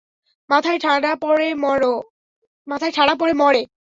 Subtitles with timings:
[0.49, 1.53] মাথায় ঠাডা পড়ে
[3.37, 3.63] মরে।